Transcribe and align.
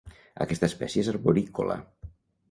Aquesta 0.45 0.69
espècie 0.71 1.03
és 1.05 1.09
arborícola. 1.11 1.75